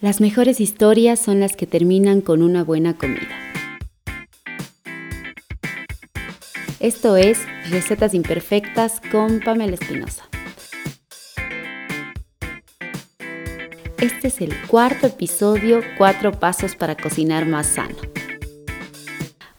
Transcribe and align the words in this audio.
Las 0.00 0.22
mejores 0.22 0.62
historias 0.62 1.20
son 1.20 1.40
las 1.40 1.56
que 1.56 1.66
terminan 1.66 2.22
con 2.22 2.40
una 2.40 2.64
buena 2.64 2.96
comida. 2.96 3.36
Esto 6.78 7.16
es 7.18 7.38
Recetas 7.68 8.14
Imperfectas 8.14 9.02
con 9.12 9.40
Pamela 9.40 9.74
Espinosa. 9.74 10.24
Este 13.98 14.28
es 14.28 14.40
el 14.40 14.54
cuarto 14.68 15.06
episodio, 15.06 15.82
Cuatro 15.98 16.32
Pasos 16.32 16.76
para 16.76 16.96
Cocinar 16.96 17.44
Más 17.44 17.66
Sano. 17.66 17.96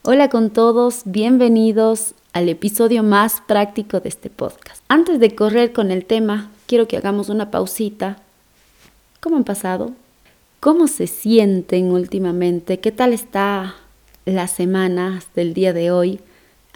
Hola 0.01 0.31
con 0.31 0.49
todos, 0.49 1.03
bienvenidos 1.05 2.15
al 2.33 2.49
episodio 2.49 3.03
más 3.03 3.43
práctico 3.45 3.99
de 3.99 4.09
este 4.09 4.31
podcast. 4.31 4.83
Antes 4.87 5.19
de 5.19 5.35
correr 5.35 5.71
con 5.71 5.91
el 5.91 6.03
tema, 6.03 6.49
quiero 6.65 6.87
que 6.87 6.97
hagamos 6.97 7.29
una 7.29 7.51
pausita. 7.51 8.17
¿Cómo 9.19 9.37
han 9.37 9.43
pasado? 9.43 9.91
¿Cómo 10.61 10.87
se 10.87 11.07
sienten 11.07 11.89
últimamente? 11.89 12.79
¿Qué 12.79 12.91
tal 12.91 13.13
está 13.13 13.77
la 14.25 14.45
semana 14.45 15.17
hasta 15.17 15.41
el 15.41 15.55
día 15.55 15.73
de 15.73 15.89
hoy? 15.89 16.19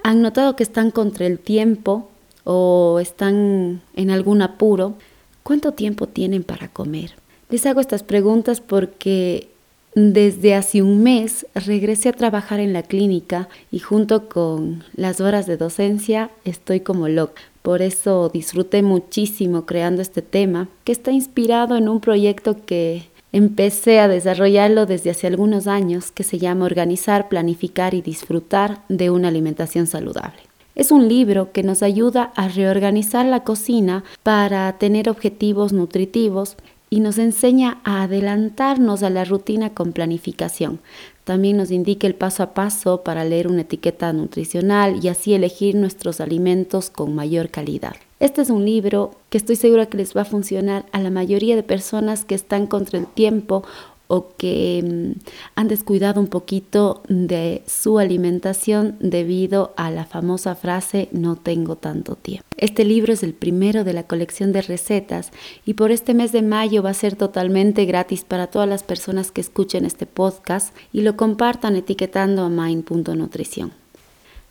¿Han 0.01 0.23
notado 0.23 0.55
que 0.55 0.63
están 0.63 0.89
contra 0.89 1.27
el 1.27 1.37
tiempo 1.37 2.09
o 2.45 2.97
están 2.99 3.83
en 3.95 4.09
algún 4.09 4.41
apuro? 4.41 4.95
¿Cuánto 5.43 5.73
tiempo 5.73 6.07
tienen 6.07 6.43
para 6.43 6.67
comer? 6.67 7.11
Les 7.51 7.63
hago 7.67 7.79
estas 7.79 8.01
preguntas 8.01 8.59
porque 8.59 9.49
desde 9.93 10.55
hace 10.55 10.81
un 10.81 11.03
mes 11.03 11.45
regresé 11.53 12.09
a 12.09 12.13
trabajar 12.13 12.59
en 12.59 12.73
la 12.73 12.81
clínica 12.81 13.49
y 13.69 13.77
junto 13.77 14.29
con 14.29 14.83
las 14.95 15.21
horas 15.21 15.45
de 15.45 15.57
docencia 15.57 16.31
estoy 16.43 16.79
como 16.79 17.07
loca. 17.07 17.43
Por 17.61 17.83
eso 17.83 18.29
disfruté 18.29 18.81
muchísimo 18.81 19.67
creando 19.67 20.01
este 20.01 20.23
tema, 20.23 20.69
que 20.85 20.91
está 20.91 21.11
inspirado 21.11 21.77
en 21.77 21.87
un 21.87 21.99
proyecto 21.99 22.65
que 22.65 23.13
empecé 23.35 23.99
a 23.99 24.07
desarrollarlo 24.07 24.85
desde 24.85 25.09
hace 25.09 25.27
algunos 25.27 25.67
años, 25.67 26.09
que 26.09 26.23
se 26.23 26.39
llama 26.39 26.63
Organizar, 26.63 27.27
Planificar 27.27 27.93
y 27.93 28.01
Disfrutar 28.01 28.83
de 28.87 29.09
una 29.09 29.27
alimentación 29.27 29.87
saludable. 29.87 30.39
Es 30.73 30.89
un 30.89 31.09
libro 31.09 31.51
que 31.51 31.61
nos 31.61 31.83
ayuda 31.83 32.31
a 32.37 32.47
reorganizar 32.47 33.25
la 33.25 33.43
cocina 33.43 34.05
para 34.23 34.77
tener 34.77 35.09
objetivos 35.09 35.73
nutritivos 35.73 36.55
y 36.89 37.01
nos 37.01 37.17
enseña 37.17 37.81
a 37.83 38.03
adelantarnos 38.03 39.03
a 39.03 39.09
la 39.09 39.25
rutina 39.25 39.73
con 39.73 39.91
planificación. 39.91 40.79
También 41.25 41.57
nos 41.57 41.71
indica 41.71 42.07
el 42.07 42.15
paso 42.15 42.41
a 42.41 42.53
paso 42.53 43.03
para 43.03 43.25
leer 43.25 43.49
una 43.49 43.63
etiqueta 43.63 44.13
nutricional 44.13 45.03
y 45.03 45.09
así 45.09 45.33
elegir 45.33 45.75
nuestros 45.75 46.21
alimentos 46.21 46.89
con 46.89 47.13
mayor 47.13 47.49
calidad. 47.49 47.95
Este 48.25 48.41
es 48.41 48.49
un 48.49 48.65
libro 48.65 49.11
que 49.29 49.37
estoy 49.37 49.55
segura 49.55 49.85
que 49.85 49.97
les 49.97 50.17
va 50.17 50.21
a 50.21 50.25
funcionar 50.25 50.87
a 50.91 50.99
la 50.99 51.11
mayoría 51.11 51.55
de 51.55 51.61
personas 51.61 52.25
que 52.25 52.33
están 52.33 52.65
contra 52.65 52.97
el 52.97 53.05
tiempo 53.05 53.63
o 54.07 54.29
que 54.35 54.83
mm, 54.83 55.19
han 55.53 55.67
descuidado 55.67 56.21
un 56.21 56.25
poquito 56.25 57.03
de 57.07 57.61
su 57.67 57.99
alimentación 57.99 58.95
debido 58.99 59.75
a 59.77 59.91
la 59.91 60.05
famosa 60.05 60.55
frase 60.55 61.07
no 61.11 61.35
tengo 61.35 61.75
tanto 61.75 62.15
tiempo. 62.15 62.47
Este 62.57 62.83
libro 62.83 63.13
es 63.13 63.21
el 63.21 63.35
primero 63.35 63.83
de 63.83 63.93
la 63.93 64.07
colección 64.07 64.51
de 64.53 64.63
recetas 64.63 65.29
y 65.63 65.75
por 65.75 65.91
este 65.91 66.15
mes 66.15 66.31
de 66.31 66.41
mayo 66.41 66.81
va 66.81 66.89
a 66.89 66.95
ser 66.95 67.15
totalmente 67.15 67.85
gratis 67.85 68.23
para 68.23 68.47
todas 68.47 68.67
las 68.67 68.81
personas 68.81 69.31
que 69.31 69.41
escuchen 69.41 69.85
este 69.85 70.07
podcast 70.07 70.75
y 70.91 71.01
lo 71.01 71.15
compartan 71.15 71.75
etiquetando 71.75 72.41
a 72.41 72.49
mind.nutrición. 72.49 73.71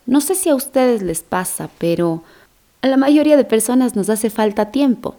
No 0.05 0.21
sé 0.21 0.35
si 0.35 0.47
a 0.49 0.55
ustedes 0.55 1.01
les 1.01 1.23
pasa, 1.23 1.69
pero 1.77 2.23
a 2.85 2.87
la 2.87 2.97
mayoría 2.97 3.35
de 3.35 3.45
personas 3.45 3.95
nos 3.95 4.11
hace 4.11 4.29
falta 4.29 4.69
tiempo. 4.69 5.15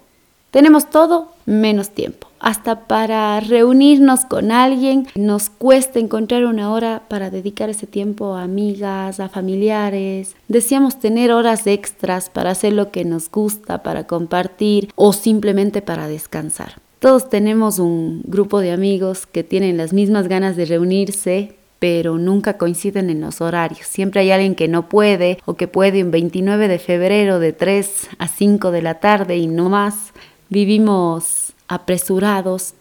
Tenemos 0.53 0.89
todo 0.89 1.33
menos 1.47 1.91
tiempo. 1.91 2.29
Hasta 2.39 2.87
para 2.87 3.41
reunirnos 3.41 4.25
con 4.25 4.53
alguien 4.53 5.09
nos 5.17 5.51
cuesta 5.51 5.99
encontrar 5.99 6.45
una 6.45 6.73
hora 6.73 7.03
para 7.09 7.29
dedicar 7.29 7.69
ese 7.69 7.89
tiempo 7.89 8.35
a 8.35 8.45
amigas, 8.45 9.19
a 9.19 9.29
familiares. 9.29 10.37
Deseamos 10.47 11.01
tener 11.01 11.33
horas 11.33 11.67
extras 11.67 12.31
para 12.31 12.53
hacer 12.53 12.73
lo 12.73 12.93
que 12.93 13.05
nos 13.05 13.29
gusta, 13.33 13.83
para 13.83 14.07
compartir 14.07 14.93
o 14.95 15.13
simplemente 15.13 15.83
para 15.83 16.07
descansar. 16.07 16.81
Todos 17.01 17.29
tenemos 17.29 17.81
un 17.81 18.23
grupo 18.27 18.61
de 18.61 18.71
amigos 18.71 19.27
que 19.27 19.43
tienen 19.43 19.77
las 19.77 19.93
mismas 19.93 20.29
ganas 20.29 20.55
de 20.57 20.67
reunirse, 20.67 21.57
pero 21.79 22.19
nunca 22.19 22.57
coinciden 22.57 23.11
en 23.11 23.21
los 23.21 23.41
horarios. 23.41 23.87
Siempre 23.87 24.21
hay 24.23 24.31
alguien 24.31 24.55
que 24.55 24.69
no 24.69 24.89
puede 24.89 25.39
o 25.45 25.55
que 25.55 25.69
puede 25.69 26.03
un 26.03 26.11
29 26.11 26.69
de 26.69 26.79
febrero 26.79 27.39
de 27.39 27.53
3 27.53 28.09
a 28.19 28.29
5 28.29 28.71
de 28.71 28.83
la 28.83 29.01
tarde 29.01 29.37
y 29.37 29.47
no 29.47 29.69
más. 29.69 30.13
Vivimos 30.49 31.53
apresurados 31.69 32.75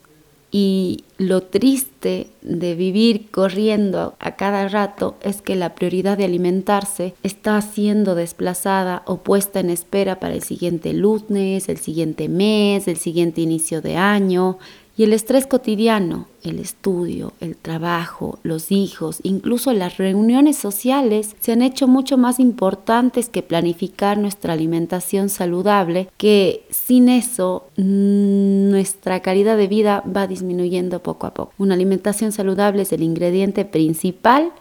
y 0.57 1.03
lo 1.17 1.41
triste 1.41 2.27
de 2.41 2.75
vivir 2.75 3.29
corriendo 3.29 4.15
a 4.19 4.37
cada 4.37 4.69
rato 4.69 5.15
es 5.21 5.41
que 5.41 5.55
la 5.55 5.75
prioridad 5.75 6.17
de 6.17 6.23
alimentarse 6.23 7.13
está 7.23 7.61
siendo 7.61 8.15
desplazada 8.15 9.03
o 9.05 9.17
puesta 9.17 9.59
en 9.59 9.69
espera 9.69 10.19
para 10.21 10.35
el 10.35 10.43
siguiente 10.43 10.93
lunes, 10.93 11.67
el 11.67 11.77
siguiente 11.77 12.29
mes, 12.29 12.87
el 12.87 12.95
siguiente 12.95 13.41
inicio 13.41 13.81
de 13.81 13.97
año. 13.97 14.57
Y 14.97 15.03
el 15.03 15.11
estrés 15.11 15.45
cotidiano, 15.45 16.27
el 16.41 16.57
estudio, 16.57 17.33
el 17.41 17.57
trabajo, 17.57 18.39
los 18.43 18.71
hijos, 18.71 19.19
incluso 19.23 19.73
las 19.73 19.97
reuniones 19.97 20.55
sociales 20.55 21.35
se 21.41 21.51
han 21.51 21.61
hecho 21.61 21.87
mucho 21.87 22.17
más 22.17 22.39
importantes 22.39 23.27
que 23.27 23.43
planificar 23.43 24.17
nuestra 24.17 24.53
alimentación 24.53 25.27
saludable, 25.27 26.07
que 26.15 26.65
sin 26.69 27.09
eso 27.09 27.67
mm, 27.75 28.69
nuestra 28.69 29.19
calidad 29.19 29.57
de 29.57 29.67
vida 29.67 30.01
va 30.15 30.27
disminuyendo 30.27 31.03
poco 31.03 31.27
a 31.27 31.33
poco. 31.33 31.51
Una 31.57 31.73
alimentación 31.73 32.31
saludable 32.31 32.83
es 32.83 32.93
el 32.93 33.03
ingrediente 33.03 33.65
principal 33.65 34.53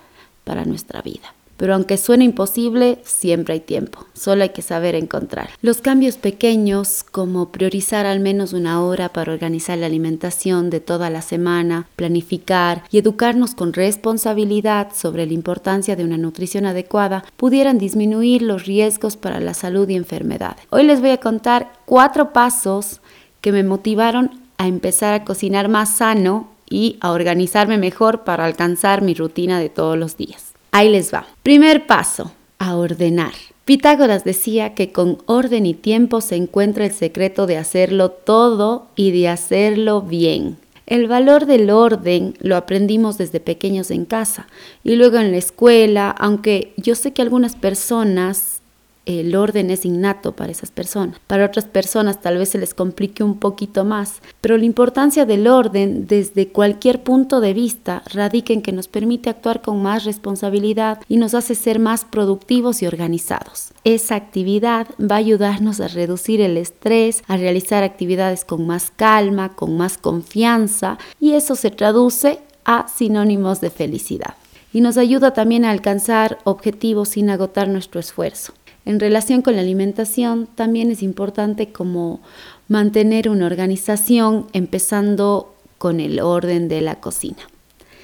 para 0.42 0.64
nuestra 0.64 1.00
vida. 1.00 1.32
Pero 1.56 1.74
aunque 1.74 1.96
suene 1.96 2.24
imposible, 2.24 2.98
siempre 3.04 3.54
hay 3.54 3.60
tiempo, 3.60 4.06
solo 4.12 4.42
hay 4.42 4.48
que 4.50 4.62
saber 4.62 4.94
encontrar. 4.94 5.50
Los 5.62 5.80
cambios 5.80 6.16
pequeños, 6.16 7.04
como 7.04 7.50
priorizar 7.50 8.06
al 8.06 8.20
menos 8.20 8.52
una 8.52 8.82
hora 8.82 9.10
para 9.10 9.32
organizar 9.32 9.78
la 9.78 9.86
alimentación 9.86 10.70
de 10.70 10.80
toda 10.80 11.10
la 11.10 11.22
semana, 11.22 11.88
planificar 11.96 12.84
y 12.90 12.98
educarnos 12.98 13.54
con 13.54 13.72
responsabilidad 13.72 14.88
sobre 14.94 15.26
la 15.26 15.32
importancia 15.32 15.96
de 15.96 16.04
una 16.04 16.18
nutrición 16.18 16.66
adecuada, 16.66 17.24
pudieran 17.36 17.78
disminuir 17.78 18.42
los 18.42 18.66
riesgos 18.66 19.16
para 19.16 19.40
la 19.40 19.54
salud 19.54 19.88
y 19.88 19.94
enfermedades. 19.94 20.64
Hoy 20.70 20.84
les 20.84 21.00
voy 21.00 21.10
a 21.10 21.20
contar 21.20 21.72
cuatro 21.84 22.32
pasos 22.32 23.00
que 23.40 23.52
me 23.52 23.62
motivaron 23.62 24.30
a 24.56 24.66
empezar 24.66 25.14
a 25.14 25.24
cocinar 25.24 25.68
más 25.68 25.96
sano 25.96 26.48
y 26.68 26.96
a 27.00 27.12
organizarme 27.12 27.78
mejor 27.78 28.24
para 28.24 28.44
alcanzar 28.44 29.02
mi 29.02 29.14
rutina 29.14 29.60
de 29.60 29.68
todos 29.68 29.98
los 29.98 30.16
días. 30.16 30.53
Ahí 30.76 30.88
les 30.88 31.14
va. 31.14 31.24
Primer 31.44 31.86
paso, 31.86 32.32
a 32.58 32.74
ordenar. 32.74 33.30
Pitágoras 33.64 34.24
decía 34.24 34.74
que 34.74 34.90
con 34.90 35.18
orden 35.26 35.66
y 35.66 35.74
tiempo 35.74 36.20
se 36.20 36.34
encuentra 36.34 36.84
el 36.84 36.90
secreto 36.90 37.46
de 37.46 37.56
hacerlo 37.56 38.10
todo 38.10 38.88
y 38.96 39.12
de 39.12 39.28
hacerlo 39.28 40.02
bien. 40.02 40.56
El 40.86 41.06
valor 41.06 41.46
del 41.46 41.70
orden 41.70 42.34
lo 42.40 42.56
aprendimos 42.56 43.18
desde 43.18 43.38
pequeños 43.38 43.92
en 43.92 44.04
casa 44.04 44.48
y 44.82 44.96
luego 44.96 45.18
en 45.18 45.30
la 45.30 45.36
escuela, 45.38 46.10
aunque 46.10 46.74
yo 46.76 46.96
sé 46.96 47.12
que 47.12 47.22
algunas 47.22 47.54
personas 47.54 48.60
el 49.06 49.36
orden 49.36 49.70
es 49.70 49.84
innato 49.84 50.32
para 50.32 50.52
esas 50.52 50.70
personas. 50.70 51.18
Para 51.26 51.46
otras 51.46 51.66
personas 51.66 52.20
tal 52.20 52.38
vez 52.38 52.50
se 52.50 52.58
les 52.58 52.74
complique 52.74 53.22
un 53.22 53.38
poquito 53.38 53.84
más, 53.84 54.20
pero 54.40 54.56
la 54.56 54.64
importancia 54.64 55.26
del 55.26 55.46
orden 55.46 56.06
desde 56.06 56.48
cualquier 56.48 57.02
punto 57.02 57.40
de 57.40 57.54
vista 57.54 58.02
radica 58.12 58.52
en 58.52 58.62
que 58.62 58.72
nos 58.72 58.88
permite 58.88 59.30
actuar 59.30 59.62
con 59.62 59.82
más 59.82 60.04
responsabilidad 60.04 61.00
y 61.08 61.16
nos 61.16 61.34
hace 61.34 61.54
ser 61.54 61.78
más 61.78 62.04
productivos 62.04 62.82
y 62.82 62.86
organizados. 62.86 63.72
Esa 63.84 64.14
actividad 64.14 64.88
va 65.00 65.16
a 65.16 65.18
ayudarnos 65.18 65.80
a 65.80 65.88
reducir 65.88 66.40
el 66.40 66.56
estrés, 66.56 67.22
a 67.26 67.36
realizar 67.36 67.82
actividades 67.82 68.44
con 68.44 68.66
más 68.66 68.90
calma, 68.94 69.54
con 69.54 69.76
más 69.76 69.98
confianza 69.98 70.98
y 71.20 71.32
eso 71.32 71.56
se 71.56 71.70
traduce 71.70 72.38
a 72.64 72.86
sinónimos 72.88 73.60
de 73.60 73.70
felicidad. 73.70 74.34
Y 74.72 74.80
nos 74.80 74.96
ayuda 74.96 75.32
también 75.32 75.64
a 75.64 75.70
alcanzar 75.70 76.38
objetivos 76.44 77.10
sin 77.10 77.30
agotar 77.30 77.68
nuestro 77.68 78.00
esfuerzo. 78.00 78.54
En 78.84 79.00
relación 79.00 79.42
con 79.42 79.54
la 79.56 79.62
alimentación, 79.62 80.46
también 80.54 80.90
es 80.90 81.02
importante 81.02 81.72
como 81.72 82.20
mantener 82.68 83.28
una 83.28 83.46
organización 83.46 84.46
empezando 84.52 85.54
con 85.78 86.00
el 86.00 86.20
orden 86.20 86.68
de 86.68 86.80
la 86.80 86.96
cocina. 86.96 87.48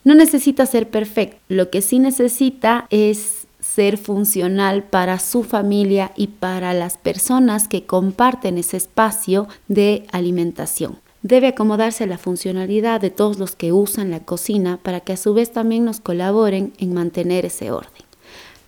No 0.04 0.14
necesita 0.14 0.64
ser 0.64 0.88
perfecto, 0.88 1.38
lo 1.48 1.70
que 1.70 1.82
sí 1.82 1.98
necesita 1.98 2.86
es 2.90 3.46
ser 3.60 3.98
funcional 3.98 4.82
para 4.82 5.18
su 5.18 5.44
familia 5.44 6.12
y 6.16 6.28
para 6.28 6.72
las 6.72 6.96
personas 6.96 7.68
que 7.68 7.84
comparten 7.84 8.58
ese 8.58 8.78
espacio 8.78 9.46
de 9.68 10.06
alimentación. 10.12 10.98
Debe 11.22 11.48
acomodarse 11.48 12.06
la 12.06 12.16
funcionalidad 12.16 13.00
de 13.00 13.10
todos 13.10 13.38
los 13.38 13.54
que 13.54 13.72
usan 13.72 14.10
la 14.10 14.20
cocina 14.20 14.78
para 14.82 15.00
que 15.00 15.12
a 15.12 15.18
su 15.18 15.34
vez 15.34 15.52
también 15.52 15.84
nos 15.84 16.00
colaboren 16.00 16.72
en 16.78 16.94
mantener 16.94 17.44
ese 17.44 17.70
orden. 17.70 18.09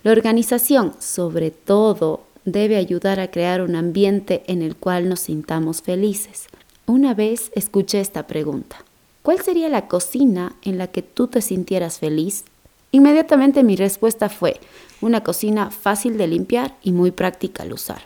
La 0.03 0.11
organización, 0.11 0.93
sobre 0.99 1.51
todo, 1.51 2.23
debe 2.45 2.75
ayudar 2.75 3.19
a 3.19 3.31
crear 3.31 3.61
un 3.61 3.75
ambiente 3.75 4.43
en 4.47 4.61
el 4.61 4.75
cual 4.75 5.09
nos 5.09 5.21
sintamos 5.21 5.81
felices. 5.81 6.47
Una 6.85 7.13
vez 7.13 7.51
escuché 7.55 8.01
esta 8.01 8.27
pregunta. 8.27 8.77
¿cuál 9.23 9.41
sería 9.41 9.69
la 9.69 9.87
cocina 9.87 10.53
en 10.61 10.77
la 10.77 10.87
que 10.87 11.01
tú 11.01 11.27
te 11.27 11.41
sintieras 11.41 11.97
feliz? 11.97 12.43
Inmediatamente 12.91 13.63
mi 13.63 13.75
respuesta 13.75 14.29
fue 14.29 14.59
una 15.01 15.23
cocina 15.23 15.71
fácil 15.71 16.17
de 16.17 16.27
limpiar 16.27 16.75
y 16.83 16.91
muy 16.91 17.09
práctica 17.09 17.63
al 17.63 17.73
usar. 17.73 18.03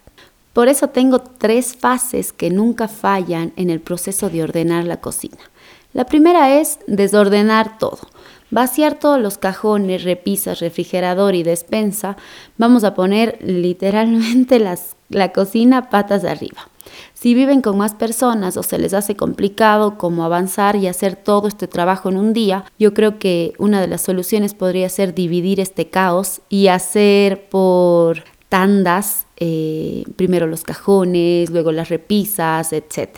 Por 0.54 0.70
eso 0.70 0.88
tengo 0.88 1.20
tres 1.20 1.76
fases 1.76 2.32
que 2.32 2.50
nunca 2.50 2.88
fallan 2.88 3.52
en 3.58 3.70
el 3.70 3.82
proceso 3.82 4.30
de 4.30 4.44
ordenar 4.44 4.86
la 4.86 5.02
cocina. 5.02 5.38
La 5.94 6.06
primera 6.06 6.60
es 6.60 6.80
desordenar 6.88 7.78
todo. 7.78 8.00
Vaciar 8.50 8.98
todos 8.98 9.20
los 9.20 9.38
cajones, 9.38 10.04
repisas, 10.04 10.60
refrigerador 10.60 11.36
y 11.36 11.44
despensa. 11.44 12.16
Vamos 12.58 12.84
a 12.86 12.94
poner 12.94 13.38
literalmente 13.42 14.60
la 15.10 15.34
cocina 15.34 15.90
patas 15.90 16.24
arriba. 16.24 16.70
Si 17.14 17.34
viven 17.34 17.62
con 17.62 17.78
más 17.78 17.94
personas 17.94 18.56
o 18.56 18.64
se 18.64 18.78
les 18.78 18.94
hace 18.94 19.16
complicado 19.16 19.98
como 19.98 20.24
avanzar 20.24 20.76
y 20.78 20.88
hacer 20.88 21.16
todo 21.16 21.48
este 21.48 21.68
trabajo 21.68 22.10
en 22.10 22.18
un 22.18 22.32
día, 22.32 22.64
yo 22.80 22.94
creo 22.94 23.20
que 23.20 23.54
una 23.58 23.82
de 23.82 23.88
las 23.88 24.02
soluciones 24.02 24.54
podría 24.54 24.88
ser 24.88 25.14
dividir 25.14 25.60
este 25.60 25.90
caos 25.90 26.42
y 26.48 26.68
hacer 26.68 27.50
por 27.50 28.24
tandas, 28.48 29.26
eh, 29.38 30.06
primero 30.16 30.48
los 30.48 30.64
cajones, 30.64 31.50
luego 31.50 31.74
las 31.74 31.90
repisas, 31.90 32.72
etc. 32.72 33.10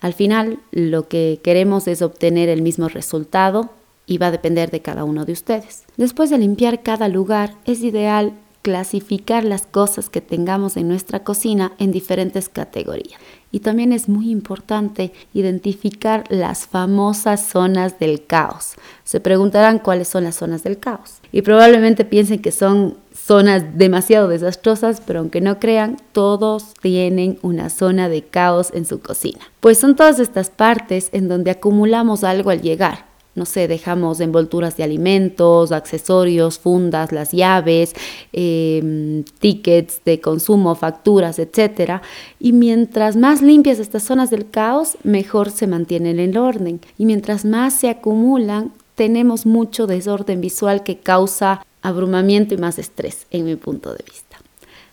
Al 0.00 0.12
final, 0.12 0.58
lo 0.70 1.08
que 1.08 1.40
queremos 1.42 1.88
es 1.88 2.02
obtener 2.02 2.50
el 2.50 2.60
mismo 2.60 2.88
resultado 2.88 3.70
y 4.06 4.18
va 4.18 4.28
a 4.28 4.32
depender 4.32 4.70
de 4.70 4.80
cada 4.80 5.04
uno 5.04 5.24
de 5.24 5.32
ustedes. 5.32 5.84
Después 5.96 6.30
de 6.30 6.38
limpiar 6.38 6.82
cada 6.82 7.08
lugar, 7.08 7.54
es 7.64 7.82
ideal 7.82 8.34
clasificar 8.64 9.44
las 9.44 9.66
cosas 9.66 10.08
que 10.08 10.22
tengamos 10.22 10.78
en 10.78 10.88
nuestra 10.88 11.22
cocina 11.22 11.72
en 11.78 11.92
diferentes 11.92 12.48
categorías. 12.48 13.20
Y 13.52 13.60
también 13.60 13.92
es 13.92 14.08
muy 14.08 14.30
importante 14.30 15.12
identificar 15.34 16.24
las 16.30 16.66
famosas 16.66 17.46
zonas 17.46 17.98
del 17.98 18.24
caos. 18.24 18.76
Se 19.04 19.20
preguntarán 19.20 19.78
cuáles 19.78 20.08
son 20.08 20.24
las 20.24 20.36
zonas 20.36 20.64
del 20.64 20.78
caos. 20.78 21.18
Y 21.30 21.42
probablemente 21.42 22.06
piensen 22.06 22.40
que 22.40 22.52
son 22.52 22.96
zonas 23.12 23.76
demasiado 23.76 24.28
desastrosas, 24.28 25.02
pero 25.06 25.20
aunque 25.20 25.42
no 25.42 25.60
crean, 25.60 25.98
todos 26.12 26.72
tienen 26.80 27.38
una 27.42 27.68
zona 27.68 28.08
de 28.08 28.22
caos 28.22 28.70
en 28.72 28.86
su 28.86 29.00
cocina. 29.00 29.40
Pues 29.60 29.76
son 29.76 29.94
todas 29.94 30.18
estas 30.18 30.48
partes 30.48 31.10
en 31.12 31.28
donde 31.28 31.50
acumulamos 31.50 32.24
algo 32.24 32.48
al 32.48 32.62
llegar 32.62 33.13
no 33.34 33.44
sé, 33.44 33.66
dejamos 33.66 34.20
envolturas 34.20 34.76
de 34.76 34.84
alimentos, 34.84 35.72
accesorios, 35.72 36.58
fundas, 36.58 37.12
las 37.12 37.32
llaves, 37.32 37.94
em, 38.32 39.24
tickets 39.40 40.00
de 40.04 40.20
consumo, 40.20 40.74
facturas, 40.74 41.38
etc. 41.38 42.00
Y 42.38 42.52
mientras 42.52 43.16
más 43.16 43.42
limpias 43.42 43.78
estas 43.78 44.04
zonas 44.04 44.30
del 44.30 44.48
caos, 44.48 44.96
mejor 45.02 45.50
se 45.50 45.66
mantienen 45.66 46.18
en 46.18 46.30
el 46.30 46.38
orden. 46.38 46.80
Y 46.96 47.06
mientras 47.06 47.44
más 47.44 47.74
se 47.74 47.88
acumulan, 47.88 48.72
tenemos 48.94 49.46
mucho 49.46 49.86
desorden 49.86 50.40
visual 50.40 50.84
que 50.84 50.98
causa 50.98 51.64
abrumamiento 51.82 52.54
y 52.54 52.58
más 52.58 52.78
estrés, 52.78 53.26
en 53.30 53.44
mi 53.44 53.56
punto 53.56 53.92
de 53.92 54.04
vista. 54.04 54.38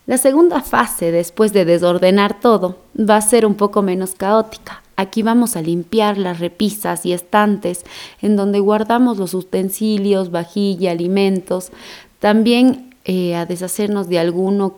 La 0.07 0.17
segunda 0.17 0.61
fase, 0.61 1.11
después 1.11 1.53
de 1.53 1.63
desordenar 1.63 2.39
todo, 2.39 2.77
va 2.99 3.17
a 3.17 3.21
ser 3.21 3.45
un 3.45 3.53
poco 3.53 3.83
menos 3.83 4.15
caótica 4.15 4.81
Aquí 5.01 5.23
vamos 5.23 5.55
a 5.55 5.63
limpiar 5.63 6.19
las 6.19 6.39
repisas 6.39 7.07
y 7.07 7.13
estantes 7.13 7.85
en 8.21 8.35
donde 8.35 8.59
guardamos 8.59 9.17
los 9.17 9.33
utensilios, 9.33 10.29
vajilla, 10.29 10.91
alimentos. 10.91 11.71
También 12.19 12.93
eh, 13.05 13.35
a 13.35 13.47
deshacernos 13.47 14.09
de 14.09 14.19
alguno 14.19 14.75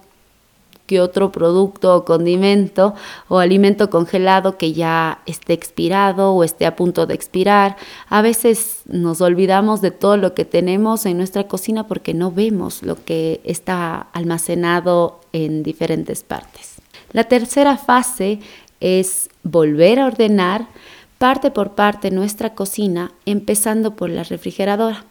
que 0.85 1.01
otro 1.01 1.33
producto 1.33 1.93
o 1.93 2.05
condimento 2.05 2.93
o 3.27 3.39
alimento 3.39 3.89
congelado 3.89 4.57
que 4.57 4.71
ya 4.71 5.19
esté 5.25 5.51
expirado 5.51 6.31
o 6.31 6.45
esté 6.45 6.65
a 6.65 6.77
punto 6.77 7.05
de 7.05 7.15
expirar. 7.15 7.75
A 8.07 8.21
veces 8.21 8.83
nos 8.85 9.19
olvidamos 9.19 9.81
de 9.81 9.91
todo 9.91 10.15
lo 10.15 10.33
que 10.33 10.45
tenemos 10.45 11.05
en 11.05 11.17
nuestra 11.17 11.49
cocina 11.49 11.85
porque 11.85 12.13
no 12.13 12.31
vemos 12.31 12.81
lo 12.81 12.95
que 13.03 13.41
está 13.43 14.07
almacenado 14.13 15.19
en 15.33 15.63
diferentes 15.63 16.23
partes. 16.23 16.73
La 17.13 17.25
tercera 17.25 17.77
fase 17.77 18.39
es 18.83 19.29
volver 19.43 19.99
a 19.99 20.05
ordenar 20.05 20.67
parte 21.17 21.51
por 21.51 21.71
parte 21.71 22.11
nuestra 22.11 22.53
cocina, 22.53 23.13
empezando 23.25 23.95
por 23.95 24.09
la 24.09 24.23
refrigeradora, 24.23 25.05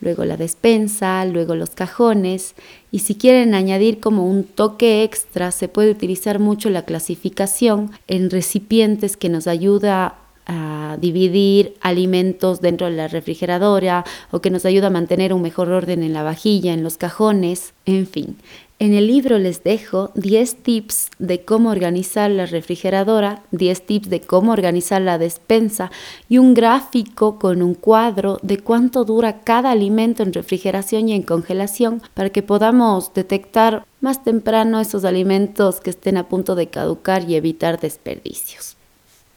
luego 0.00 0.24
la 0.24 0.36
despensa, 0.36 1.24
luego 1.24 1.56
los 1.56 1.70
cajones 1.70 2.54
y 2.92 3.00
si 3.00 3.16
quieren 3.16 3.52
añadir 3.52 3.98
como 3.98 4.28
un 4.28 4.44
toque 4.44 5.02
extra, 5.02 5.50
se 5.50 5.66
puede 5.66 5.90
utilizar 5.90 6.38
mucho 6.38 6.70
la 6.70 6.82
clasificación 6.82 7.90
en 8.06 8.30
recipientes 8.30 9.16
que 9.16 9.28
nos 9.28 9.48
ayuda 9.48 10.14
a 10.46 10.96
dividir 11.00 11.74
alimentos 11.80 12.60
dentro 12.60 12.86
de 12.86 12.92
la 12.92 13.08
refrigeradora 13.08 14.04
o 14.30 14.40
que 14.40 14.50
nos 14.50 14.64
ayuda 14.64 14.86
a 14.86 14.90
mantener 14.90 15.32
un 15.32 15.42
mejor 15.42 15.70
orden 15.70 16.04
en 16.04 16.12
la 16.12 16.22
vajilla, 16.22 16.72
en 16.72 16.84
los 16.84 16.96
cajones, 16.96 17.74
en 17.84 18.06
fin. 18.06 18.36
En 18.78 18.92
el 18.92 19.06
libro 19.06 19.38
les 19.38 19.64
dejo 19.64 20.10
10 20.16 20.56
tips 20.56 21.08
de 21.18 21.42
cómo 21.46 21.70
organizar 21.70 22.30
la 22.30 22.44
refrigeradora, 22.44 23.42
10 23.52 23.86
tips 23.86 24.10
de 24.10 24.20
cómo 24.20 24.52
organizar 24.52 25.00
la 25.00 25.16
despensa 25.16 25.90
y 26.28 26.36
un 26.36 26.52
gráfico 26.52 27.38
con 27.38 27.62
un 27.62 27.72
cuadro 27.72 28.38
de 28.42 28.58
cuánto 28.58 29.06
dura 29.06 29.40
cada 29.40 29.70
alimento 29.70 30.22
en 30.22 30.34
refrigeración 30.34 31.08
y 31.08 31.14
en 31.14 31.22
congelación 31.22 32.02
para 32.12 32.28
que 32.28 32.42
podamos 32.42 33.14
detectar 33.14 33.86
más 34.02 34.22
temprano 34.22 34.78
esos 34.78 35.06
alimentos 35.06 35.80
que 35.80 35.88
estén 35.88 36.18
a 36.18 36.28
punto 36.28 36.54
de 36.54 36.66
caducar 36.66 37.26
y 37.26 37.36
evitar 37.36 37.80
desperdicios. 37.80 38.76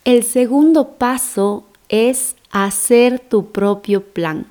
El 0.04 0.24
segundo 0.24 0.98
paso 0.98 1.64
es 1.88 2.36
hacer 2.52 3.20
tu 3.20 3.54
propio 3.54 4.04
plan. 4.04 4.48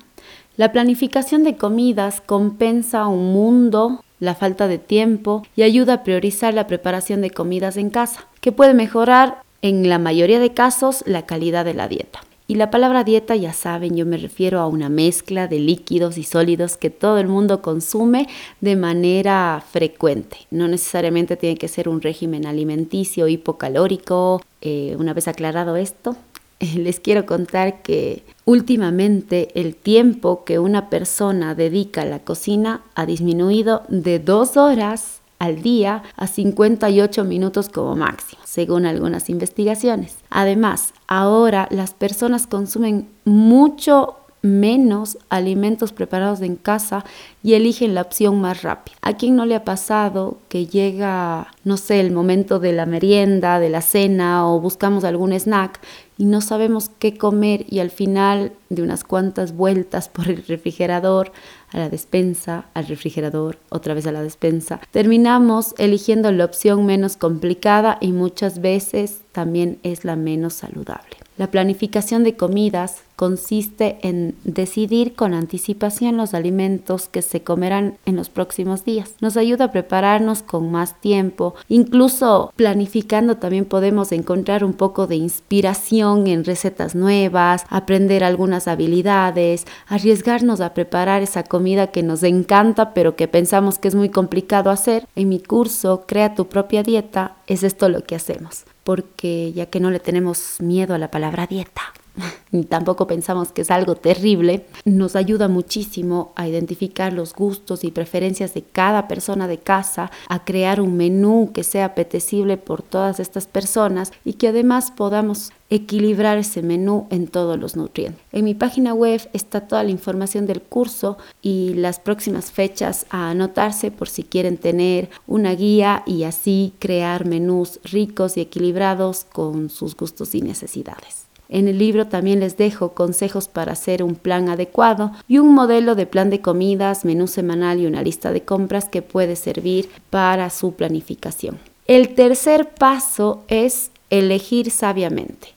La 0.57 0.71
planificación 0.71 1.43
de 1.43 1.57
comidas 1.57 2.21
compensa 2.21 3.05
un 3.05 3.31
mundo 3.31 4.03
la 4.19 4.35
falta 4.35 4.67
de 4.67 4.77
tiempo 4.77 5.43
y 5.55 5.63
ayuda 5.63 5.93
a 5.93 6.03
priorizar 6.03 6.53
la 6.53 6.67
preparación 6.67 7.21
de 7.21 7.31
comidas 7.31 7.77
en 7.77 7.89
casa, 7.89 8.27
que 8.41 8.51
puede 8.51 8.73
mejorar 8.73 9.41
en 9.61 9.89
la 9.89 9.99
mayoría 9.99 10.39
de 10.39 10.53
casos 10.53 11.03
la 11.05 11.25
calidad 11.25 11.65
de 11.65 11.73
la 11.73 11.87
dieta. 11.87 12.21
Y 12.49 12.55
la 12.55 12.71
palabra 12.71 13.03
dieta, 13.03 13.35
ya 13.35 13.53
saben, 13.53 13.95
yo 13.95 14.07
me 14.07 14.17
refiero 14.17 14.59
a 14.59 14.65
una 14.65 14.89
mezcla 14.89 15.47
de 15.47 15.59
líquidos 15.59 16.17
y 16.17 16.23
sólidos 16.23 16.77
que 16.77 16.89
todo 16.89 17.19
el 17.19 17.27
mundo 17.27 17.61
consume 17.61 18.27
de 18.59 18.75
manera 18.75 19.63
frecuente. 19.71 20.47
No 20.49 20.67
necesariamente 20.67 21.37
tiene 21.37 21.57
que 21.57 21.67
ser 21.67 21.87
un 21.87 22.01
régimen 22.01 22.47
alimenticio 22.47 23.27
hipocalórico. 23.27 24.41
Eh, 24.61 24.95
una 24.97 25.13
vez 25.13 25.27
aclarado 25.27 25.75
esto, 25.75 26.17
les 26.75 26.99
quiero 26.99 27.25
contar 27.25 27.81
que 27.81 28.23
últimamente 28.45 29.49
el 29.59 29.75
tiempo 29.75 30.43
que 30.43 30.59
una 30.59 30.89
persona 30.89 31.55
dedica 31.55 32.01
a 32.01 32.05
la 32.05 32.19
cocina 32.19 32.81
ha 32.95 33.05
disminuido 33.05 33.83
de 33.89 34.19
dos 34.19 34.57
horas 34.57 35.21
al 35.39 35.61
día 35.61 36.03
a 36.17 36.27
58 36.27 37.23
minutos 37.23 37.69
como 37.69 37.95
máximo, 37.95 38.41
según 38.43 38.85
algunas 38.85 39.29
investigaciones. 39.29 40.17
Además, 40.29 40.93
ahora 41.07 41.67
las 41.71 41.93
personas 41.93 42.45
consumen 42.45 43.07
mucho 43.23 44.17
menos 44.41 45.17
alimentos 45.29 45.91
preparados 45.91 46.41
en 46.41 46.55
casa 46.55 47.03
y 47.43 47.53
eligen 47.53 47.93
la 47.93 48.01
opción 48.01 48.39
más 48.39 48.63
rápida. 48.63 48.95
¿A 49.01 49.13
quién 49.17 49.35
no 49.35 49.45
le 49.45 49.55
ha 49.55 49.65
pasado 49.65 50.37
que 50.47 50.65
llega, 50.65 51.47
no 51.63 51.77
sé, 51.77 51.99
el 51.99 52.11
momento 52.11 52.59
de 52.59 52.71
la 52.71 52.85
merienda, 52.85 53.59
de 53.59 53.69
la 53.69 53.81
cena 53.81 54.47
o 54.47 54.59
buscamos 54.61 55.03
algún 55.03 55.33
snack 55.33 55.81
y 56.19 56.25
no 56.25 56.41
sabemos 56.41 56.91
qué 56.99 57.17
comer 57.17 57.65
y 57.69 57.79
al 57.79 57.91
final 57.91 58.51
de 58.67 58.83
unas 58.83 59.05
cuantas 59.05 59.55
vueltas 59.55 60.09
por 60.09 60.27
el 60.27 60.43
refrigerador, 60.45 61.31
a 61.71 61.77
la 61.77 61.89
despensa, 61.89 62.65
al 62.73 62.87
refrigerador, 62.87 63.57
otra 63.69 63.93
vez 63.93 64.05
a 64.05 64.11
la 64.11 64.21
despensa, 64.21 64.81
terminamos 64.91 65.73
eligiendo 65.77 66.29
la 66.33 66.43
opción 66.43 66.85
menos 66.85 67.15
complicada 67.15 67.97
y 68.01 68.11
muchas 68.11 68.59
veces 68.59 69.21
también 69.31 69.79
es 69.83 70.03
la 70.03 70.17
menos 70.17 70.55
saludable. 70.55 71.15
La 71.37 71.51
planificación 71.51 72.25
de 72.25 72.35
comidas 72.35 73.03
consiste 73.19 73.97
en 74.01 74.33
decidir 74.45 75.13
con 75.13 75.33
anticipación 75.33 76.15
los 76.15 76.33
alimentos 76.33 77.09
que 77.09 77.21
se 77.21 77.43
comerán 77.43 77.97
en 78.05 78.15
los 78.15 78.29
próximos 78.29 78.85
días. 78.85 79.15
Nos 79.19 79.35
ayuda 79.35 79.65
a 79.65 79.71
prepararnos 79.73 80.41
con 80.41 80.71
más 80.71 81.01
tiempo. 81.01 81.53
Incluso 81.67 82.53
planificando 82.55 83.35
también 83.35 83.65
podemos 83.65 84.13
encontrar 84.13 84.63
un 84.63 84.71
poco 84.71 85.05
de 85.05 85.17
inspiración 85.17 86.27
en 86.27 86.45
recetas 86.45 86.95
nuevas, 86.95 87.65
aprender 87.67 88.23
algunas 88.23 88.69
habilidades, 88.69 89.65
arriesgarnos 89.87 90.61
a 90.61 90.73
preparar 90.73 91.21
esa 91.21 91.43
comida 91.43 91.87
que 91.87 92.03
nos 92.03 92.23
encanta 92.23 92.93
pero 92.93 93.17
que 93.17 93.27
pensamos 93.27 93.79
que 93.79 93.89
es 93.89 93.95
muy 93.95 94.07
complicado 94.07 94.69
hacer. 94.69 95.05
En 95.17 95.27
mi 95.27 95.41
curso 95.41 96.05
Crea 96.07 96.35
tu 96.35 96.47
propia 96.47 96.83
dieta 96.83 97.35
es 97.47 97.63
esto 97.63 97.89
lo 97.89 98.01
que 98.01 98.15
hacemos 98.15 98.63
porque 98.89 99.53
ya 99.53 99.67
que 99.67 99.79
no 99.79 99.91
le 99.91 99.99
tenemos 99.99 100.55
miedo 100.59 100.95
a 100.95 100.97
la 100.97 101.11
palabra 101.11 101.45
dieta, 101.45 101.93
tampoco 102.69 103.07
pensamos 103.07 103.51
que 103.51 103.61
es 103.61 103.71
algo 103.71 103.95
terrible, 103.95 104.65
nos 104.85 105.15
ayuda 105.15 105.47
muchísimo 105.47 106.33
a 106.35 106.47
identificar 106.47 107.13
los 107.13 107.33
gustos 107.33 107.83
y 107.83 107.91
preferencias 107.91 108.53
de 108.53 108.63
cada 108.63 109.07
persona 109.07 109.47
de 109.47 109.57
casa, 109.57 110.11
a 110.27 110.43
crear 110.43 110.81
un 110.81 110.97
menú 110.97 111.51
que 111.53 111.63
sea 111.63 111.85
apetecible 111.85 112.57
por 112.57 112.81
todas 112.81 113.19
estas 113.19 113.47
personas 113.47 114.11
y 114.25 114.33
que 114.33 114.47
además 114.47 114.91
podamos 114.91 115.51
equilibrar 115.69 116.37
ese 116.37 116.61
menú 116.61 117.07
en 117.11 117.27
todos 117.27 117.59
los 117.59 117.75
nutrientes. 117.75 118.21
En 118.31 118.45
mi 118.45 118.55
página 118.55 118.93
web 118.93 119.29
está 119.33 119.67
toda 119.67 119.83
la 119.83 119.91
información 119.91 120.47
del 120.47 120.61
curso 120.61 121.17
y 121.41 121.73
las 121.75 121.99
próximas 121.99 122.51
fechas 122.51 123.05
a 123.09 123.29
anotarse 123.29 123.91
por 123.91 124.09
si 124.09 124.23
quieren 124.23 124.57
tener 124.57 125.09
una 125.27 125.53
guía 125.53 126.03
y 126.05 126.23
así 126.23 126.73
crear 126.79 127.25
menús 127.25 127.79
ricos 127.83 128.37
y 128.37 128.41
equilibrados 128.41 129.25
con 129.25 129.69
sus 129.69 129.95
gustos 129.95 130.33
y 130.33 130.41
necesidades. 130.41 131.28
En 131.49 131.67
el 131.67 131.79
libro 131.79 132.07
también 132.07 132.39
les 132.39 132.57
dejo 132.57 132.93
consejos 132.93 133.47
para 133.47 133.73
hacer 133.73 134.03
un 134.03 134.13
plan 134.15 134.49
adecuado 134.49 135.11
y 135.27 135.39
un 135.39 135.53
modelo 135.55 135.95
de 135.95 136.05
plan 136.05 136.29
de 136.29 136.41
comidas, 136.41 137.05
menú 137.05 137.27
semanal 137.27 137.79
y 137.79 137.87
una 137.87 138.03
lista 138.03 138.31
de 138.31 138.43
compras 138.43 138.87
que 138.87 139.01
puede 139.01 139.35
servir 139.35 139.89
para 140.11 140.51
su 140.51 140.73
planificación. 140.73 141.57
El 141.87 142.13
tercer 142.13 142.69
paso 142.69 143.43
es 143.47 143.89
elegir 144.11 144.69
sabiamente. 144.69 145.49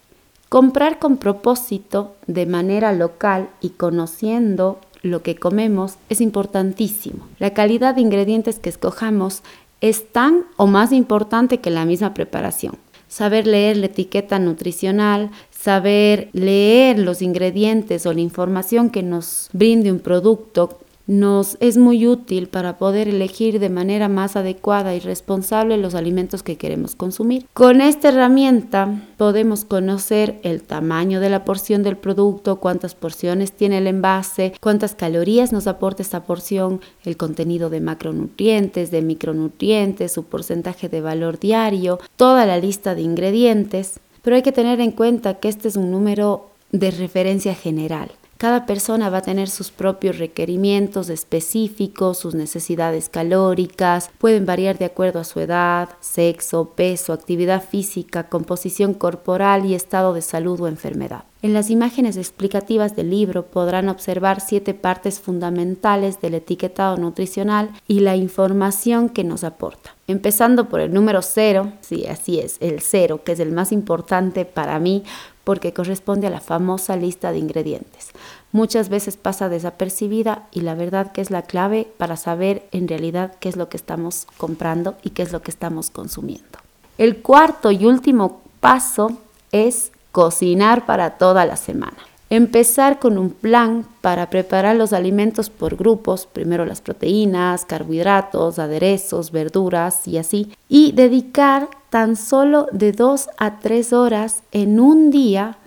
Comprar 0.49 0.99
con 0.99 1.19
propósito 1.19 2.15
de 2.27 2.47
manera 2.47 2.93
local 2.93 3.51
y 3.61 3.71
conociendo 3.71 4.81
lo 5.03 5.23
que 5.23 5.37
comemos 5.37 5.97
es 6.09 6.21
importantísimo. 6.21 7.27
La 7.39 7.53
calidad 7.53 7.95
de 7.95 8.01
ingredientes 8.01 8.59
que 8.59 8.71
escojamos 8.71 9.43
es 9.83 10.11
tan 10.11 10.45
o 10.57 10.67
más 10.67 10.93
importante 10.93 11.59
que 11.59 11.71
la 11.71 11.85
misma 11.85 12.15
preparación. 12.15 12.79
Saber 13.09 13.47
leer 13.47 13.77
la 13.77 13.87
etiqueta 13.87 14.39
nutricional, 14.39 15.31
saber 15.63 16.29
leer 16.33 16.99
los 16.99 17.23
ingredientes 17.23 18.05
o 18.07 18.13
la 18.13 18.21
información 18.21 18.91
que 18.91 19.05
nos 19.05 19.49
brinde 19.53 19.93
un 19.93 20.01
producto 20.01 20.81
nos 21.07 21.57
es 21.61 21.79
muy 21.79 22.07
útil 22.07 22.49
para 22.49 22.79
poder 22.79 23.09
elegir 23.09 23.59
de 23.59 23.69
manera 23.69 24.09
más 24.09 24.37
adecuada 24.37 24.95
y 24.95 25.01
responsable 25.01 25.77
los 25.77 25.95
alimentos 25.95 26.43
que 26.43 26.57
queremos 26.57 26.95
consumir. 26.95 27.47
Con 27.53 27.81
esta 27.81 28.09
herramienta 28.09 29.03
podemos 29.17 29.65
conocer 29.65 30.41
el 30.43 30.63
tamaño 30.63 31.21
de 31.21 31.31
la 31.31 31.45
porción 31.45 31.83
del 31.83 31.97
producto, 31.97 32.61
cuántas 32.61 32.95
porciones 32.95 33.53
tiene 33.53 33.79
el 33.79 33.87
envase, 33.87 34.55
cuántas 34.61 34.95
calorías 34.95 35.53
nos 35.53 35.67
aporta 35.67 36.03
esta 36.03 36.25
porción, 36.25 36.81
el 37.05 37.17
contenido 37.17 37.69
de 37.69 37.81
macronutrientes, 37.81 38.91
de 38.91 39.03
micronutrientes, 39.03 40.13
su 40.13 40.25
porcentaje 40.25 40.89
de 40.89 41.01
valor 41.01 41.39
diario, 41.39 41.99
toda 42.17 42.47
la 42.47 42.59
lista 42.59 42.95
de 42.95 43.03
ingredientes. 43.03 44.01
Pero 44.23 44.37
hay 44.37 44.43
que 44.43 44.53
tener 44.53 44.81
en 44.81 44.93
cuenta 44.93 45.35
que 45.35 45.49
este 45.49 45.69
es 45.69 45.77
un 45.77 45.91
número 45.91 46.51
de 46.71 46.91
referencia 46.91 47.55
general. 47.55 48.11
Cada 48.43 48.67
persona 48.67 49.09
va 49.09 49.19
a 49.19 49.23
tener 49.23 49.49
sus 49.49 49.71
propios 49.71 50.19
requerimientos 50.19 51.11
específicos, 51.11 52.19
sus 52.19 52.35
necesidades 52.35 53.09
calóricas, 53.09 54.11
pueden 54.19 54.47
variar 54.47 54.79
de 54.79 54.85
acuerdo 54.85 55.21
a 55.21 55.25
su 55.25 55.39
edad, 55.39 55.91
sexo, 56.01 56.71
peso, 56.71 57.13
actividad 57.13 57.63
física, 57.63 58.25
composición 58.25 58.95
corporal 58.95 59.65
y 59.65 59.77
estado 59.77 60.13
de 60.13 60.23
salud 60.23 60.61
o 60.61 60.67
enfermedad. 60.67 61.23
En 61.41 61.55
las 61.55 61.71
imágenes 61.71 62.17
explicativas 62.17 62.97
del 62.97 63.11
libro 63.11 63.47
podrán 63.47 63.89
observar 63.89 64.41
siete 64.41 64.75
partes 64.75 65.21
fundamentales 65.21 66.21
del 66.21 66.35
etiquetado 66.35 66.97
nutricional 66.97 67.71
y 67.87 68.01
la 68.01 68.17
información 68.17 69.09
que 69.09 69.23
nos 69.23 69.45
aporta. 69.45 69.95
Empezando 70.09 70.69
por 70.69 70.81
el 70.81 70.93
número 70.93 71.23
cero, 71.23 71.73
sí, 71.81 72.07
así 72.07 72.39
es, 72.39 72.59
el 72.61 72.81
cero, 72.81 73.23
que 73.25 73.33
es 73.33 73.41
el 73.41 73.51
más 73.51 73.73
importante 73.73 74.45
para 74.45 74.79
mí 74.79 75.05
porque 75.45 75.73
corresponde 75.73 76.27
a 76.27 76.31
la 76.31 76.41
famosa 76.41 76.97
lista 76.97 77.33
de 77.33 77.39
ingredientes. 77.39 78.11
Muchas 78.53 78.89
veces 78.89 79.17
pasa 79.17 79.49
desapercibida 79.49 80.47
y 80.53 80.61
la 80.61 80.75
verdad 80.75 81.13
que 81.13 81.21
es 81.21 81.31
la 81.31 81.43
clave 81.43 81.89
para 81.97 82.17
saber 82.17 82.67
en 82.73 82.87
realidad 82.87 83.35
qué 83.41 83.49
es 83.49 83.57
lo 83.57 83.69
que 83.69 83.77
estamos 83.77 84.27
comprando 84.37 84.97
y 85.03 85.11
qué 85.11 85.23
es 85.23 85.33
lo 85.33 85.43
que 85.43 85.51
estamos 85.51 85.91
consumiendo. 85.91 86.59
El 86.99 87.23
cuarto 87.23 87.71
y 87.71 87.87
último 87.87 88.43
paso 88.61 89.11
es 89.51 89.93
cocinar 90.13 90.87
para 90.87 91.17
toda 91.19 91.47
la 91.47 91.57
semana. 91.57 91.97
Empezar 92.35 92.99
con 92.99 93.19
un 93.19 93.29
plan 93.29 93.85
para 94.01 94.31
preparar 94.31 94.75
los 94.77 94.95
alimentos 94.95 95.51
por 95.51 95.77
grupos, 95.77 96.25
primero 96.25 96.65
las 96.65 96.81
proteínas, 96.81 97.67
carbohidratos, 97.67 98.59
aderezos, 98.59 99.33
verduras 99.33 100.09
y 100.09 100.17
así, 100.17 100.51
y 100.67 100.93
dedicar 100.93 101.69
tan 101.91 102.17
solo 102.17 102.69
de 102.73 102.93
dos 102.93 103.29
a 103.37 103.59
tres 103.59 103.93
horas 103.93 104.45
en 104.51 104.81
un 104.81 105.11
día 105.11 105.59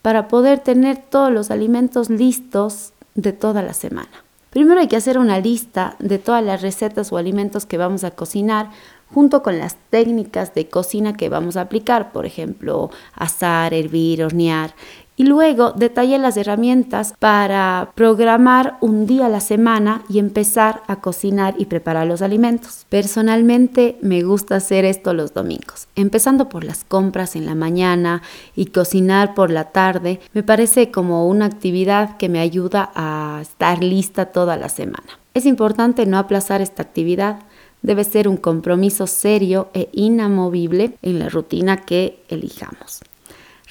para 0.00 0.26
poder 0.28 0.60
tener 0.60 0.96
todos 0.96 1.30
los 1.30 1.50
alimentos 1.50 2.08
listos 2.08 2.94
de 3.14 3.34
toda 3.34 3.60
la 3.60 3.74
semana. 3.74 4.08
Primero 4.48 4.80
hay 4.80 4.88
que 4.88 4.96
hacer 4.96 5.18
una 5.18 5.40
lista 5.40 5.94
de 5.98 6.18
todas 6.18 6.42
las 6.42 6.62
recetas 6.62 7.12
o 7.12 7.18
alimentos 7.18 7.66
que 7.66 7.76
vamos 7.76 8.02
a 8.02 8.12
cocinar 8.12 8.70
junto 9.12 9.42
con 9.42 9.58
las 9.58 9.76
técnicas 9.90 10.54
de 10.54 10.68
cocina 10.68 11.16
que 11.16 11.28
vamos 11.28 11.56
a 11.56 11.62
aplicar, 11.62 12.12
por 12.12 12.24
ejemplo, 12.24 12.90
asar, 13.14 13.74
hervir, 13.74 14.24
hornear 14.24 14.74
y 15.16 15.24
luego 15.24 15.72
detallé 15.72 16.18
las 16.18 16.36
herramientas 16.36 17.14
para 17.18 17.92
programar 17.94 18.76
un 18.80 19.06
día 19.06 19.26
a 19.26 19.28
la 19.28 19.40
semana 19.40 20.02
y 20.08 20.18
empezar 20.18 20.82
a 20.86 21.00
cocinar 21.00 21.54
y 21.58 21.66
preparar 21.66 22.06
los 22.06 22.22
alimentos. 22.22 22.86
Personalmente 22.88 23.96
me 24.00 24.22
gusta 24.22 24.56
hacer 24.56 24.84
esto 24.84 25.14
los 25.14 25.32
domingos, 25.32 25.88
empezando 25.94 26.48
por 26.48 26.64
las 26.64 26.84
compras 26.84 27.36
en 27.36 27.46
la 27.46 27.54
mañana 27.54 28.22
y 28.56 28.66
cocinar 28.66 29.34
por 29.34 29.50
la 29.50 29.70
tarde. 29.70 30.20
Me 30.32 30.42
parece 30.42 30.90
como 30.90 31.28
una 31.28 31.46
actividad 31.46 32.16
que 32.16 32.28
me 32.28 32.40
ayuda 32.40 32.90
a 32.94 33.38
estar 33.40 33.82
lista 33.82 34.26
toda 34.26 34.56
la 34.56 34.68
semana. 34.68 35.18
Es 35.34 35.46
importante 35.46 36.06
no 36.06 36.18
aplazar 36.18 36.60
esta 36.60 36.82
actividad 36.82 37.40
debe 37.82 38.02
ser 38.04 38.28
un 38.28 38.38
compromiso 38.38 39.06
serio 39.06 39.68
e 39.74 39.90
inamovible 39.92 40.96
en 41.02 41.18
la 41.18 41.28
rutina 41.28 41.76
que 41.76 42.24
elijamos. 42.28 43.02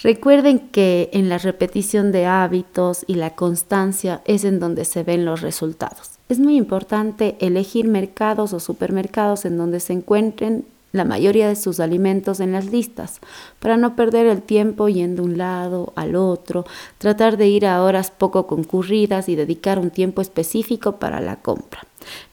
Recuerden 0.02 0.60
que 0.70 1.10
en 1.14 1.30
la 1.30 1.38
repetición 1.38 2.12
de 2.12 2.26
hábitos 2.26 3.06
y 3.08 3.16
la 3.16 3.36
constancia 3.36 4.22
es 4.26 4.44
en 4.44 4.60
donde 4.60 4.86
se 4.86 5.04
ven 5.04 5.24
los 5.24 5.42
resultados. 5.42 6.12
Es 6.30 6.40
muy 6.40 6.58
importante 6.58 7.36
elegir 7.40 7.88
mercados 7.88 8.54
o 8.54 8.60
supermercados 8.60 9.46
en 9.46 9.58
donde 9.58 9.80
se 9.80 9.94
encuentren 9.94 10.66
la 10.94 11.06
mayoría 11.06 11.48
de 11.48 11.56
sus 11.56 11.80
alimentos 11.80 12.40
en 12.40 12.52
las 12.52 12.66
listas, 12.66 13.20
para 13.60 13.78
no 13.78 13.96
perder 13.96 14.28
el 14.28 14.44
tiempo 14.44 14.88
yendo 14.90 15.14
de 15.14 15.22
un 15.22 15.38
lado 15.38 15.92
al 15.96 16.16
otro, 16.16 16.66
tratar 17.00 17.38
de 17.38 17.48
ir 17.48 17.66
a 17.66 17.84
horas 17.84 18.12
poco 18.12 18.48
concurridas 18.48 19.28
y 19.28 19.36
dedicar 19.36 19.80
un 19.80 19.90
tiempo 19.90 20.22
específico 20.22 20.94
para 20.94 21.20
la 21.20 21.38
compra. 21.38 21.82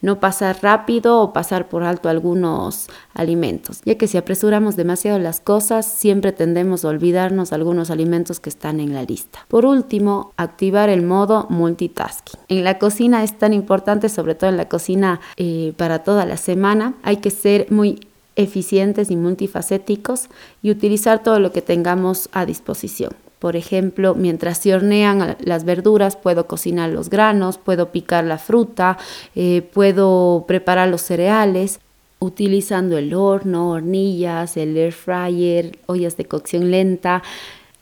No 0.02 0.18
pasar 0.18 0.58
rápido 0.62 1.20
o 1.20 1.32
pasar 1.32 1.68
por 1.68 1.84
alto 1.84 2.08
algunos 2.08 2.88
alimentos, 3.14 3.82
ya 3.84 3.94
que 3.96 4.08
si 4.08 4.18
apresuramos 4.18 4.76
demasiado 4.76 5.18
las 5.18 5.40
cosas, 5.40 5.86
siempre 5.86 6.32
tendemos 6.32 6.84
a 6.84 6.88
olvidarnos 6.88 7.52
algunos 7.52 7.90
alimentos 7.90 8.40
que 8.40 8.50
están 8.50 8.80
en 8.80 8.92
la 8.94 9.04
lista. 9.04 9.46
Por 9.48 9.64
último, 9.64 10.32
activar 10.36 10.88
el 10.88 11.02
modo 11.02 11.46
multitasking. 11.50 12.40
En 12.48 12.64
la 12.64 12.78
cocina 12.78 13.22
es 13.22 13.38
tan 13.38 13.52
importante, 13.52 14.08
sobre 14.08 14.34
todo 14.34 14.50
en 14.50 14.56
la 14.56 14.68
cocina 14.68 15.20
eh, 15.36 15.72
para 15.76 16.00
toda 16.00 16.26
la 16.26 16.36
semana, 16.36 16.94
hay 17.02 17.18
que 17.18 17.30
ser 17.30 17.70
muy 17.70 18.00
eficientes 18.42 19.10
y 19.10 19.16
multifacéticos 19.16 20.28
y 20.62 20.70
utilizar 20.70 21.22
todo 21.22 21.38
lo 21.38 21.52
que 21.52 21.62
tengamos 21.62 22.28
a 22.32 22.46
disposición. 22.46 23.12
Por 23.38 23.56
ejemplo, 23.56 24.14
mientras 24.14 24.58
se 24.58 24.74
hornean 24.74 25.36
las 25.40 25.64
verduras, 25.64 26.16
puedo 26.16 26.46
cocinar 26.46 26.90
los 26.90 27.08
granos, 27.08 27.56
puedo 27.56 27.90
picar 27.90 28.24
la 28.24 28.36
fruta, 28.36 28.98
eh, 29.34 29.62
puedo 29.72 30.44
preparar 30.46 30.88
los 30.88 31.00
cereales 31.00 31.80
utilizando 32.18 32.98
el 32.98 33.14
horno, 33.14 33.70
hornillas, 33.70 34.58
el 34.58 34.76
air 34.76 34.92
fryer, 34.92 35.78
ollas 35.86 36.18
de 36.18 36.26
cocción 36.26 36.70
lenta, 36.70 37.22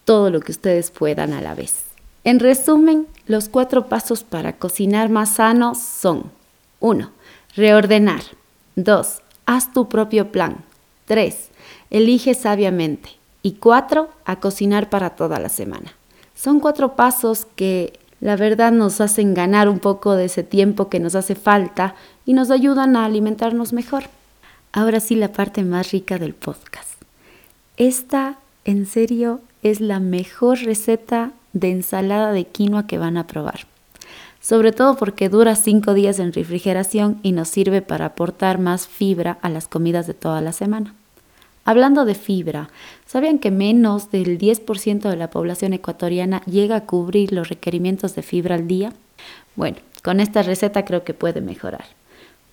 todo 0.05 0.31
lo 0.31 0.41
que 0.41 0.53
ustedes 0.53 0.93
puedan 0.93 1.33
a 1.33 1.41
la 1.41 1.55
vez. 1.55 1.85
En 2.23 2.39
resumen, 2.39 3.07
los 3.27 3.49
cuatro 3.49 3.89
pasos 3.89 4.23
para 4.23 4.55
cocinar 4.55 5.09
más 5.09 5.35
sano 5.35 5.75
son 5.75 6.31
1. 6.81 7.11
Reordenar. 7.57 8.23
2. 8.77 9.23
Haz 9.49 9.73
tu 9.73 9.89
propio 9.89 10.31
plan. 10.31 10.59
3. 11.07 11.49
Elige 11.89 12.35
sabiamente 12.35 13.09
y 13.43 13.53
cuatro, 13.53 14.11
a 14.27 14.41
cocinar 14.41 14.91
para 14.91 15.17
toda 15.17 15.39
la 15.39 15.49
semana. 15.49 15.95
Son 16.35 16.61
cuatro 16.61 16.97
pasos 16.97 17.47
que 17.57 17.99
la 18.21 18.37
verdad 18.37 18.73
nos 18.73 19.01
hacen 19.01 19.33
ganar 19.33 19.71
un 19.71 19.79
poco 19.79 20.17
de 20.17 20.27
ese 20.27 20.43
tiempo 20.43 20.91
que 20.91 21.01
nos 21.01 21.15
hace 21.15 21.35
falta 21.35 21.95
y 22.27 22.35
nos 22.35 22.51
ayudan 22.51 22.95
a 22.95 23.07
alimentarnos 23.07 23.73
mejor. 23.73 24.05
Ahora 24.73 25.01
sí 25.01 25.15
la 25.15 25.33
parte 25.33 25.65
más 25.65 25.93
rica 25.93 26.19
del 26.19 26.35
podcast. 26.35 27.01
Esta, 27.79 28.37
en 28.67 28.85
serio, 28.85 29.41
es 29.63 29.81
la 29.81 29.99
mejor 29.99 30.59
receta 30.59 31.31
de 31.55 31.71
ensalada 31.71 32.33
de 32.33 32.45
quinoa 32.45 32.87
que 32.87 32.99
van 32.99 33.17
a 33.17 33.27
probar. 33.27 33.61
Sobre 34.49 34.73
todo 34.73 34.97
porque 34.97 35.29
dura 35.29 35.55
cinco 35.57 35.93
días 35.93 36.19
en 36.19 36.33
refrigeración 36.33 37.21
y 37.23 37.33
nos 37.33 37.49
sirve 37.49 37.83
para 37.83 38.07
aportar 38.07 38.59
más 38.59 38.89
fibra 38.89 39.37
a 39.43 39.51
las 39.51 39.69
comidas 39.69 40.07
de 40.07 40.15
toda 40.15 40.41
la 40.41 40.53
semana. 40.53 40.95
Hablando 41.67 42.07
de 42.07 42.15
fibra, 42.15 42.71
¿sabían 43.05 43.41
que 43.41 43.51
menos 43.51 44.11
del 44.11 44.39
10% 44.39 45.11
de 45.11 45.17
la 45.17 45.29
población 45.29 45.75
ecuatoriana 45.75 46.41
llega 46.47 46.77
a 46.77 46.87
cubrir 46.87 47.31
los 47.31 47.51
requerimientos 47.51 48.15
de 48.15 48.23
fibra 48.23 48.55
al 48.55 48.67
día? 48.67 48.95
Bueno, 49.55 49.77
con 50.03 50.19
esta 50.19 50.41
receta 50.41 50.87
creo 50.87 51.05
que 51.05 51.13
puede 51.13 51.43
mejorar. 51.43 51.85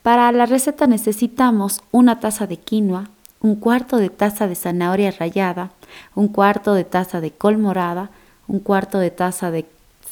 Para 0.03 0.29
la 0.33 0.47
receta 0.47 0.87
necesitamos 0.87 1.79
una 1.91 2.19
taza 2.19 2.45
de 2.45 2.57
quinoa, 2.57 3.09
un 3.39 3.55
cuarto 3.55 3.95
de 3.95 4.09
taza 4.09 4.49
de 4.49 4.55
zanahoria 4.55 5.11
rallada, 5.11 5.71
un 6.13 6.27
cuarto 6.27 6.73
de 6.73 6.83
taza 6.83 7.21
de 7.21 7.31
col 7.31 7.57
morada, 7.57 8.09
un 8.49 8.59
cuarto 8.59 8.99
de 8.99 9.11
taza 9.11 9.49
de 9.49 9.65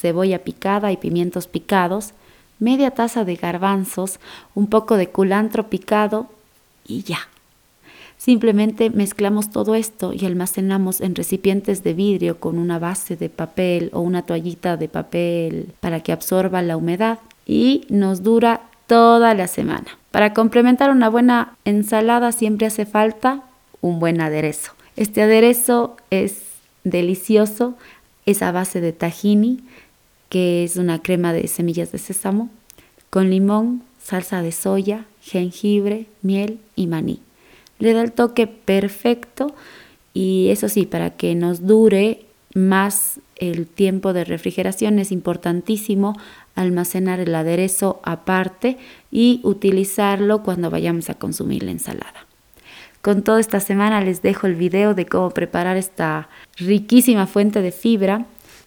cebolla 0.04 0.40
picada 0.40 0.92
y 0.92 0.98
pimientos 0.98 1.46
picados, 1.46 2.12
media 2.58 2.90
taza 2.90 3.24
de 3.24 3.36
garbanzos, 3.36 4.20
un 4.54 4.66
poco 4.66 4.98
de 4.98 5.08
culantro 5.08 5.70
picado 5.70 6.26
y 6.86 7.04
ya. 7.04 7.20
Simplemente 8.18 8.90
mezclamos 8.90 9.50
todo 9.50 9.74
esto 9.74 10.12
y 10.12 10.26
almacenamos 10.26 11.00
en 11.00 11.14
recipientes 11.14 11.82
de 11.82 11.94
vidrio 11.94 12.38
con 12.38 12.58
una 12.58 12.78
base 12.78 13.16
de 13.16 13.30
papel 13.30 13.88
o 13.94 14.00
una 14.00 14.20
toallita 14.26 14.76
de 14.76 14.88
papel 14.88 15.72
para 15.80 16.00
que 16.00 16.12
absorba 16.12 16.60
la 16.60 16.76
humedad 16.76 17.18
y 17.46 17.86
nos 17.88 18.22
dura 18.22 18.60
toda 18.86 19.32
la 19.32 19.48
semana. 19.48 19.86
Para 20.10 20.34
complementar 20.34 20.90
una 20.90 21.08
buena 21.08 21.56
ensalada 21.64 22.30
siempre 22.30 22.66
hace 22.66 22.84
falta 22.84 23.42
un 23.80 24.00
buen 24.00 24.20
aderezo. 24.20 24.72
Este 24.96 25.22
aderezo 25.22 25.96
es 26.10 26.42
delicioso, 26.84 27.74
es 28.26 28.42
a 28.42 28.52
base 28.52 28.80
de 28.80 28.92
tahini, 28.92 29.60
que 30.28 30.64
es 30.64 30.76
una 30.76 31.02
crema 31.02 31.32
de 31.32 31.46
semillas 31.48 31.92
de 31.92 31.98
sésamo, 31.98 32.50
con 33.10 33.30
limón, 33.30 33.82
salsa 34.02 34.42
de 34.42 34.52
soya, 34.52 35.06
jengibre, 35.22 36.06
miel 36.22 36.58
y 36.76 36.86
maní. 36.86 37.20
Le 37.78 37.92
da 37.92 38.02
el 38.02 38.12
toque 38.12 38.46
perfecto 38.46 39.54
y 40.12 40.48
eso 40.50 40.68
sí, 40.68 40.86
para 40.86 41.10
que 41.10 41.34
nos 41.34 41.66
dure 41.66 42.24
más 42.54 43.20
el 43.36 43.66
tiempo 43.66 44.12
de 44.12 44.24
refrigeración 44.24 44.98
es 44.98 45.10
importantísimo 45.10 46.16
almacenar 46.54 47.18
el 47.18 47.34
aderezo 47.34 48.00
aparte 48.04 48.78
y 49.10 49.40
utilizarlo 49.42 50.42
cuando 50.42 50.70
vayamos 50.70 51.10
a 51.10 51.14
consumir 51.14 51.64
la 51.64 51.72
ensalada. 51.72 52.26
Con 53.02 53.22
toda 53.22 53.40
esta 53.40 53.60
semana 53.60 54.00
les 54.00 54.22
dejo 54.22 54.46
el 54.46 54.54
video 54.54 54.94
de 54.94 55.04
cómo 55.04 55.30
preparar 55.30 55.76
esta 55.76 56.28
riquísima 56.56 57.26
fuente 57.26 57.60
de 57.60 57.72
fibra 57.72 58.24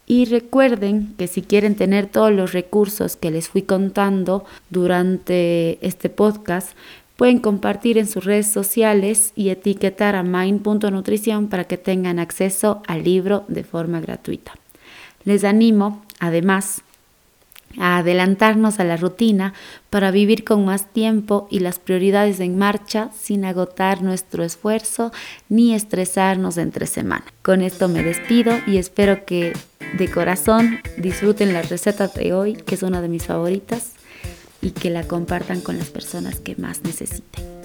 y 0.07 0.23
recuerden 0.25 1.13
que 1.17 1.27
si 1.27 1.41
quieren 1.41 1.75
tener 1.75 2.07
todos 2.07 2.31
los 2.31 2.53
recursos 2.53 3.17
que 3.17 3.29
les 3.29 3.49
fui 3.49 3.61
contando 3.61 4.45
durante 4.69 5.85
este 5.85 6.09
podcast, 6.09 6.69
pueden 7.17 7.39
compartir 7.39 7.97
en 7.97 8.07
sus 8.07 8.23
redes 8.23 8.49
sociales 8.49 9.33
y 9.35 9.49
etiquetar 9.49 10.15
a 10.15 10.23
mind.nutrición 10.23 11.49
para 11.49 11.65
que 11.65 11.77
tengan 11.77 12.19
acceso 12.19 12.81
al 12.87 13.03
libro 13.03 13.43
de 13.49 13.65
forma 13.65 13.99
gratuita. 13.99 14.53
Les 15.25 15.43
animo, 15.43 16.01
además, 16.19 16.83
a 17.77 17.97
adelantarnos 17.97 18.79
a 18.79 18.83
la 18.83 18.97
rutina 18.97 19.53
para 19.89 20.11
vivir 20.11 20.43
con 20.43 20.65
más 20.65 20.91
tiempo 20.91 21.47
y 21.49 21.59
las 21.59 21.79
prioridades 21.79 22.39
en 22.39 22.57
marcha 22.57 23.09
sin 23.17 23.45
agotar 23.45 24.01
nuestro 24.01 24.43
esfuerzo 24.43 25.11
ni 25.49 25.73
estresarnos 25.73 26.57
entre 26.57 26.87
semana. 26.87 27.25
Con 27.41 27.61
esto 27.61 27.87
me 27.87 28.03
despido 28.03 28.53
y 28.65 28.77
espero 28.77 29.25
que 29.25 29.53
de 29.97 30.11
corazón 30.11 30.79
disfruten 30.97 31.53
la 31.53 31.61
receta 31.61 32.07
de 32.07 32.33
hoy, 32.33 32.55
que 32.55 32.75
es 32.75 32.83
una 32.83 33.01
de 33.01 33.07
mis 33.07 33.25
favoritas, 33.25 33.93
y 34.61 34.71
que 34.71 34.89
la 34.89 35.03
compartan 35.03 35.61
con 35.61 35.77
las 35.77 35.89
personas 35.89 36.39
que 36.39 36.55
más 36.55 36.81
necesiten. 36.83 37.56